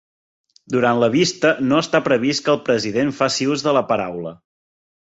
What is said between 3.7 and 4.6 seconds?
de la paraula.